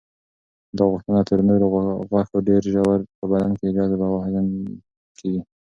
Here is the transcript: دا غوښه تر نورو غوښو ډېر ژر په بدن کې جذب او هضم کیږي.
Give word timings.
دا 0.77 0.83
غوښه 0.91 1.13
تر 1.29 1.39
نورو 1.49 1.65
غوښو 2.09 2.37
ډېر 2.49 2.61
ژر 2.73 2.99
په 3.17 3.25
بدن 3.31 3.51
کې 3.59 3.67
جذب 3.75 3.99
او 4.09 4.13
هضم 4.25 4.45
کیږي. 5.17 5.41